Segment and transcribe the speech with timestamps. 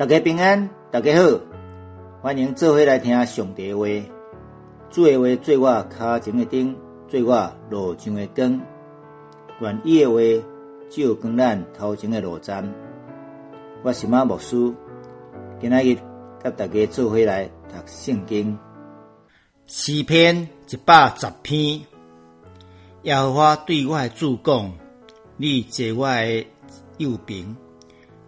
[0.00, 1.40] 大家平安，大家好，
[2.22, 3.84] 欢迎做伙来听上帝话。
[4.88, 6.74] 主的话做我脚前的灯，
[7.06, 8.62] 做我路上的光。
[9.60, 10.18] 愿意的话
[10.88, 12.72] 照光咱头前的路站。
[13.82, 14.72] 我是马牧师，
[15.60, 15.96] 今仔日
[16.42, 18.58] 甲大家做伙来读圣经。
[19.66, 21.82] 诗篇一百十篇，
[23.02, 24.72] 耶和华对我的主讲：
[25.36, 26.46] 你坐我的
[26.96, 27.54] 右边，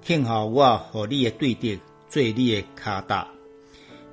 [0.03, 1.79] 幸好我和你的对敌
[2.09, 3.29] 做你的骹踏。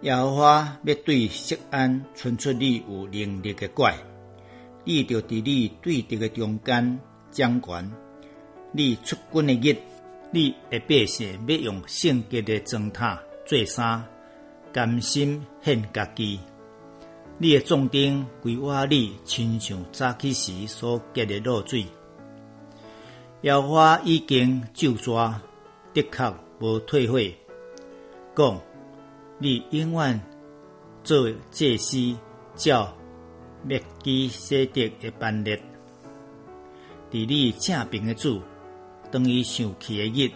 [0.01, 3.97] 耶和华要对锡安伸出你有能力的怪，
[4.85, 6.99] 你就伫你对敌的中间
[7.31, 7.91] 掌权。
[8.71, 9.77] 你出军的日，
[10.31, 14.05] 你的百姓要用圣洁的装塔做衫，
[14.71, 16.39] 甘心献家己。
[17.39, 21.85] 你的重点归我你，亲像早起时所结的露水。
[23.41, 25.41] 耶和华已经就抓，
[25.93, 27.19] 的确无退货。
[28.35, 28.61] 讲，
[29.37, 30.21] 你永远
[31.03, 32.15] 做祭司，
[32.55, 32.93] 叫
[33.63, 35.57] 灭基洗德的班列。
[37.11, 38.41] 伫你正平的主，
[39.11, 40.31] 当伊生气的日，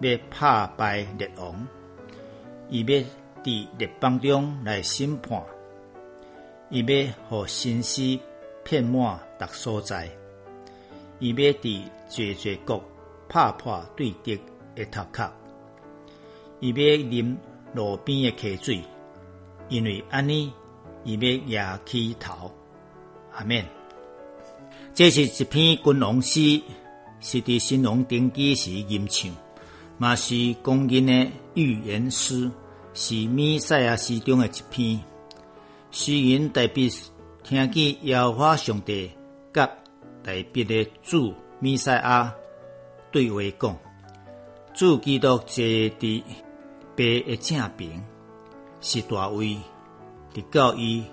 [0.00, 1.66] 要拍败列王，
[2.68, 3.02] 伊要
[3.42, 5.42] 伫列邦中来审判。
[6.68, 8.18] 伊要互心思
[8.62, 10.10] 遍满逐所在，
[11.18, 12.82] 伊要伫绝绝国
[13.28, 14.38] 拍破对敌
[14.74, 15.30] 的头壳，
[16.60, 17.36] 伊要啉
[17.74, 18.82] 路边的溪水，
[19.68, 20.52] 因为安尼，
[21.04, 22.50] 伊要仰起头。
[23.32, 23.66] 阿免。
[24.94, 26.60] 这是一篇君王诗，
[27.20, 29.34] 是伫新郎登基时吟唱，
[29.96, 32.50] 嘛是公认的预言诗，
[32.92, 35.00] 是弥赛亚诗中的一篇。
[35.90, 36.90] 诗人代笔
[37.42, 39.10] 听见耶和华上帝
[39.52, 39.68] 甲
[40.22, 42.34] 代笔的主弥赛亚
[43.10, 43.78] 对话讲：
[44.74, 46.22] 主基督坐伫
[46.96, 48.04] 白的正边，
[48.80, 49.56] 是大位。
[50.34, 51.04] 伫到伊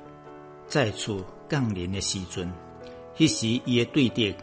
[0.68, 2.50] 再次降临的时阵，
[3.18, 4.34] 迄时伊的对敌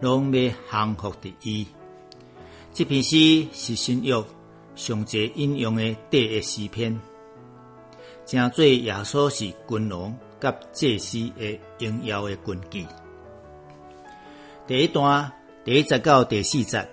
[0.00, 1.66] 拢要降服伫伊。
[2.74, 4.22] 这篇诗是新约
[4.76, 7.00] 上节引用的第一诗篇。
[8.26, 12.86] 正做耶稣是君王甲祭司的荣耀的根基。
[14.66, 15.32] 第一段
[15.64, 16.86] 第一十到第四节，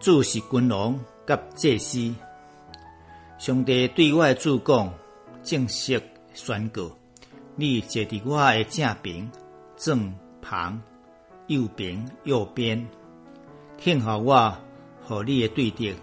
[0.00, 2.12] 主是君王甲祭司。
[3.38, 4.92] 上帝对我主讲，
[5.42, 6.02] 正式
[6.32, 6.90] 宣告：
[7.54, 9.30] 你坐伫我的正边、
[9.76, 10.80] 正旁、
[11.48, 12.88] 右边、右边，
[13.76, 14.56] 听候我
[15.02, 15.94] 和你的对敌，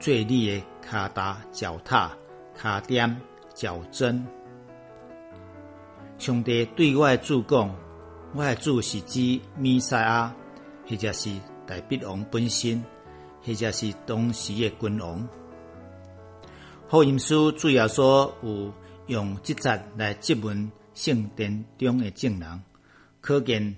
[0.00, 2.10] 做你的脚踏脚踏。
[2.56, 3.20] 卡点
[3.52, 4.24] 较真，
[6.18, 7.74] 上帝对我的主讲，
[8.32, 10.32] 我的主是指弥赛亚，
[10.88, 11.30] 或者是
[11.66, 12.80] 大笔王本身，
[13.44, 15.28] 或者是当时的君王。
[16.88, 18.72] 福音书主要说有
[19.06, 22.62] 用这节来质问圣殿中的证人，
[23.20, 23.76] 可见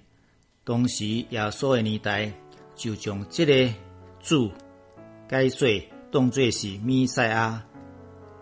[0.65, 2.33] 当时耶稣的年代
[2.75, 3.75] 就将这个
[4.21, 4.51] 主
[5.29, 5.69] 解说
[6.11, 7.63] 当作是弥赛亚。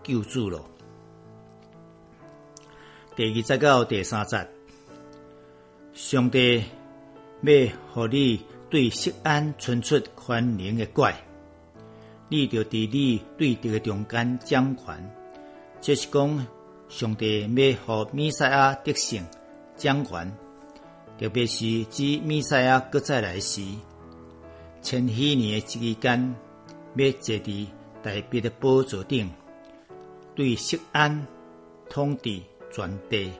[0.07, 0.63] 救助了。
[3.15, 4.47] 第二节到第三节，
[5.95, 6.63] 上帝
[7.41, 11.15] 要互你对锡安传出宽容的怪，
[12.29, 15.15] 你就伫你对敌的中间掌权。
[15.79, 16.47] 这是讲
[16.89, 19.23] 上帝要互弥赛亚得胜
[19.75, 20.35] 掌权，
[21.19, 23.61] 特别是指弥赛亚搁再来时，
[24.81, 26.35] 千禧年的期间，
[26.95, 27.67] 要坐伫
[28.01, 29.29] 大笔的宝座顶。
[30.33, 31.25] 对锡安
[31.89, 33.31] 统治全地，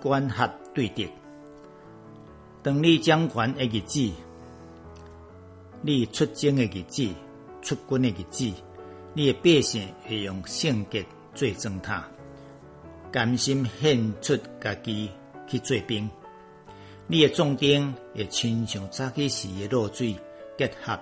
[0.00, 1.08] 管辖对敌。
[2.62, 4.10] 当你掌权的日子，
[5.86, 7.06] 你出征的日子，
[7.60, 8.50] 出军的日子，
[9.12, 12.08] 你的百姓会用圣洁做装塔，
[13.12, 15.10] 甘心献出家己
[15.46, 16.08] 去做兵。
[17.06, 20.16] 你的重点会亲像早起时的露水，
[20.56, 20.98] 结合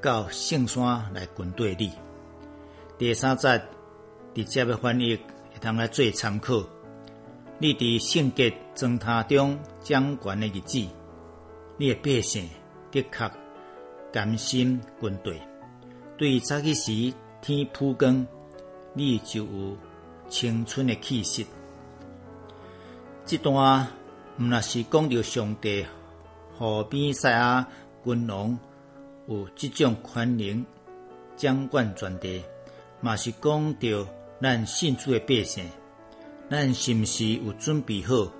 [0.00, 1.90] 到圣山来军队里。
[2.96, 3.60] 第三节。
[4.36, 6.62] 直接的翻译会通来做参考。
[7.58, 10.86] 你伫圣洁宗塔中掌权的日子，
[11.78, 12.46] 你的百姓
[12.92, 13.30] 的确
[14.16, 15.38] 甘心军队。
[16.16, 18.26] 对早起时天铺光，
[18.94, 19.76] 你就有
[20.30, 21.46] 青春的气息。
[23.26, 23.86] 这段
[24.38, 25.84] 毋那是讲到上帝
[26.56, 27.68] 何比赛亚
[28.02, 28.58] 君王
[29.28, 30.64] 有这种权能
[31.36, 32.42] 掌管全地，
[33.02, 34.08] 嘛是讲到。
[34.38, 35.64] 咱信主的百姓，
[36.50, 38.30] 咱是毋是有准备好，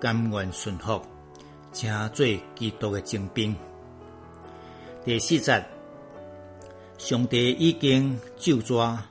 [0.00, 1.02] 甘愿顺服，
[1.72, 2.24] 成做
[2.54, 3.54] 基督的精兵？
[5.02, 5.64] 第四节，
[6.98, 9.02] 上帝已经就抓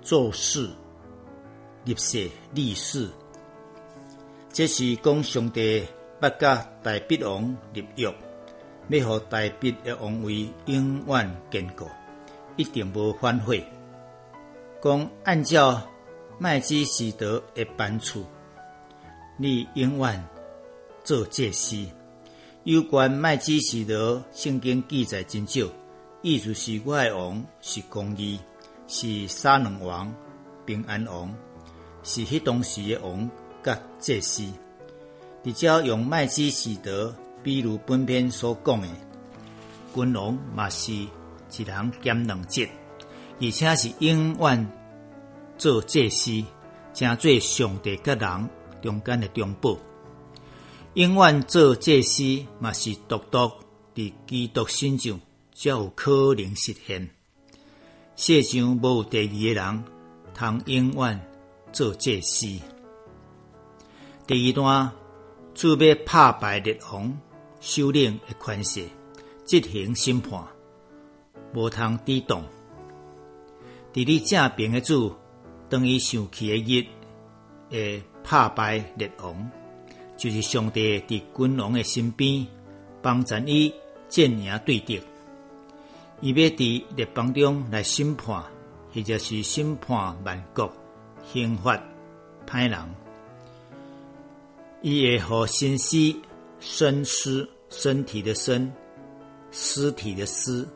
[0.00, 0.70] 做事、
[1.84, 3.06] 立誓、立誓，
[4.50, 5.86] 这是讲上帝
[6.18, 8.10] 不甲大必王立约，
[8.88, 11.86] 要互大必的王位永远坚固，
[12.56, 13.62] 一定无反悔。
[14.82, 15.86] 讲按照
[16.38, 18.24] 麦基洗德的版处，
[19.36, 20.26] 你永远
[21.04, 21.86] 做这事。
[22.64, 25.66] 有关麦基洗德圣经记载真少，
[26.20, 28.38] 意思是我的王是公义，
[28.86, 30.14] 是沙能王、
[30.66, 31.34] 平安王，
[32.02, 33.30] 是迄当时的王
[33.62, 34.44] 甲祭司。
[35.42, 38.88] 而照用麦基洗德，比如本篇所讲的，
[39.94, 42.68] 君王嘛是一人兼两职，
[43.40, 44.70] 而且是永远
[45.56, 46.44] 做祭司，
[46.92, 48.50] 正做上帝甲人
[48.82, 49.78] 中间的中保。
[50.94, 53.38] 永远做祭司，嘛是独独
[53.94, 55.20] 伫基督身上
[55.54, 57.08] 才有可能实现。
[58.16, 59.84] 世上无有第二个人
[60.34, 61.20] 通永远
[61.72, 62.46] 做祭司。
[64.26, 64.90] 第二段，
[65.54, 67.16] 主要拍败列王
[67.60, 68.84] 首领的权势，
[69.46, 70.44] 执行审判，
[71.54, 72.44] 无通抵挡。
[73.92, 75.14] 伫你正边的主，
[75.68, 76.86] 当伊生气的日，
[77.70, 79.50] 会拍败列王。
[80.20, 82.46] 就是上帝伫君王的身边，
[83.00, 83.72] 帮助伊
[84.06, 85.00] 建立对敌。
[86.20, 88.44] 伊要伫列邦中来审判，
[88.94, 90.70] 或者是审判万国、
[91.32, 91.82] 刑罚
[92.46, 92.78] 歹人。
[94.82, 95.96] 伊会和心思、
[96.60, 98.70] 身尸、身体的身、
[99.50, 100.68] 尸体的尸、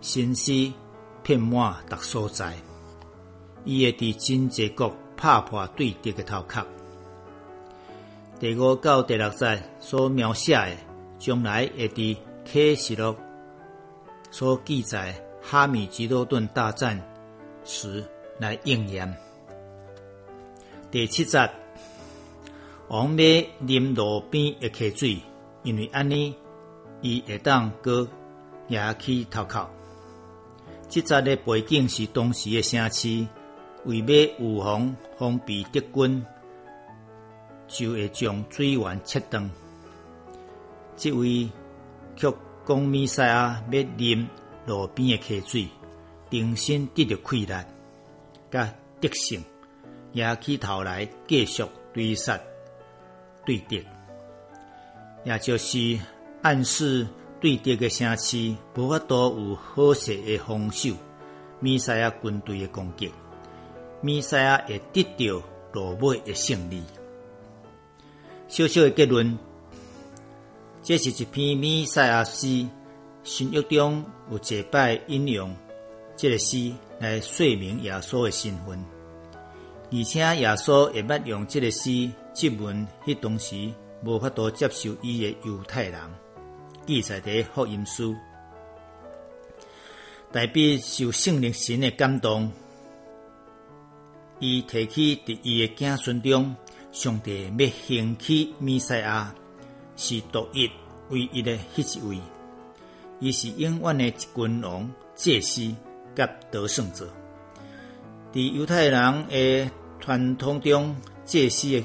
[0.00, 0.50] 心思
[1.22, 2.52] 遍满达所在。
[3.64, 6.66] 伊会伫真济国拍破对敌的头壳。
[8.42, 10.76] 第五到第六节所描写的，
[11.16, 13.14] 将来会伫启示录
[14.32, 17.00] 所记载哈米吉多顿大战
[17.64, 18.04] 时
[18.40, 19.16] 来应验。
[20.90, 21.48] 第七节，
[22.88, 23.24] 王要
[23.64, 25.22] 啉路边的溪水，
[25.62, 26.34] 因为安尼
[27.00, 28.08] 伊会当过
[28.66, 29.70] 野起头壳。
[30.88, 33.24] 即节的背景是当时的城市，
[33.84, 36.26] 为要预防封闭敌军。
[37.72, 39.50] 就会将水源切断。
[40.96, 41.48] 这位
[42.14, 42.32] 却
[42.66, 44.26] 讲米赛亚要啉
[44.66, 45.68] 路边的溪水，
[46.30, 47.66] 重新得到溃烂、
[48.50, 49.42] 甲德性，
[50.12, 51.64] 也起头来继续
[51.94, 52.38] 对杀
[53.44, 53.84] 对敌，
[55.24, 55.98] 也就是
[56.42, 57.08] 暗示
[57.40, 60.90] 对敌的城市无法度有好势的防守。
[61.58, 63.10] 米赛亚军队的攻击，
[64.00, 65.42] 米赛亚会得到
[65.72, 66.82] 罗马的胜利。
[68.52, 69.38] 小小的结论，
[70.82, 72.68] 这是一篇米赛亚诗，
[73.24, 75.56] 新约中有一摆引用
[76.18, 78.78] 这个诗来说明耶稣的身份，
[79.90, 83.72] 而且耶稣也捌用这个诗质问迄当时
[84.04, 85.98] 无法度接受伊的犹太人，
[86.86, 88.14] 记载伫福音书，
[90.30, 92.52] 代表受圣灵神的感动，
[94.40, 96.54] 伊提起伫伊的子孙中。
[96.92, 99.34] 上帝要兴起弥赛亚，
[99.96, 100.70] 是独一
[101.08, 102.20] 唯一的迄一位，
[103.18, 105.74] 伊是永远的君王、祭司
[106.14, 107.08] 甲得胜者。
[108.30, 111.82] 伫犹太人的传统中，祭司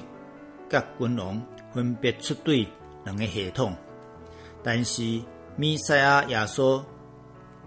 [0.70, 1.41] 甲君王
[1.74, 2.67] 分别出对
[3.05, 3.74] 两个系统，
[4.62, 5.22] 但是
[5.55, 6.84] 弥赛亚耶稣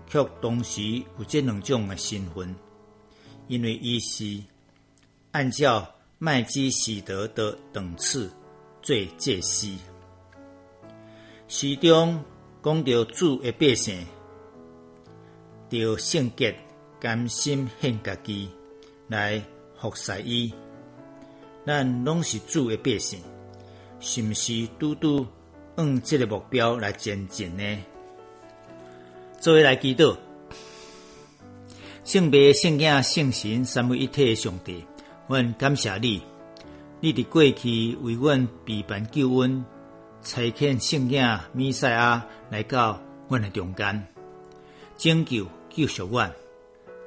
[0.06, 0.82] 却同时
[1.18, 2.54] 有这两种的身份，
[3.46, 4.42] 因为伊是
[5.32, 5.90] 按照。
[6.22, 8.30] 麦基喜德的等次
[8.82, 9.74] 最戒司，
[11.48, 12.22] 其中
[12.62, 14.06] 讲到主的百姓，
[15.70, 16.54] 着圣洁
[17.00, 18.50] 甘心献家己
[19.08, 19.42] 来
[19.80, 20.52] 服侍伊，
[21.66, 23.18] 咱拢是主的百姓，
[23.98, 25.26] 是毋是拄拄
[25.76, 27.82] 按这个目标来前进呢？
[29.40, 30.14] 作为来祈祷，
[32.04, 34.84] 圣别圣经圣神三位一体的上帝。
[35.30, 36.20] 阮感谢你，
[36.98, 39.64] 你伫过去为阮备办救恩，
[40.22, 41.14] 差遣圣子
[41.52, 44.08] 弥赛亚来到阮的中间，
[44.98, 46.28] 拯救救赎阮。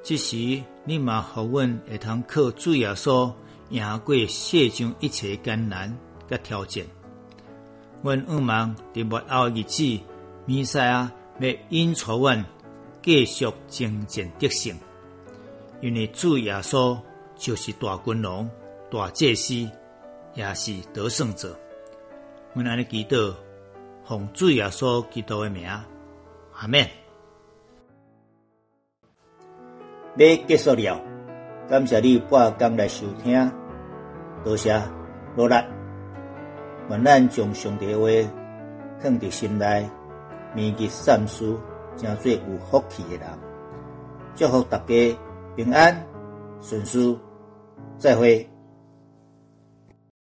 [0.03, 3.29] 即时你嘛，互阮会通靠主耶稣
[3.71, 5.93] 赢过世上一切艰难
[6.29, 6.81] 甲挑战。
[8.03, 9.99] 阮渴望伫末后日子，
[10.45, 12.45] 弥赛亚要引出阮
[13.01, 14.73] 继续征战得胜，
[15.81, 16.97] 因为主耶稣。
[17.35, 18.49] 就是大君王、
[18.91, 19.53] 大祭司，
[20.33, 21.57] 也是得胜者。
[22.53, 23.33] 我安尼祈祷，
[24.05, 26.87] 奉主耶稣基督的名，阿门。
[30.15, 31.01] 要结束了，
[31.67, 33.51] 感谢你半工来收听，
[34.43, 34.79] 多谢
[35.35, 35.55] 努力。
[36.89, 38.07] 愿咱将上帝话
[38.99, 39.89] 放伫心内，
[40.53, 41.57] 铭记善事，
[41.97, 43.27] 成做有福气的人。
[44.35, 45.17] 祝福大家
[45.55, 46.05] 平安
[46.63, 47.15] 损失，
[47.99, 48.52] 再会。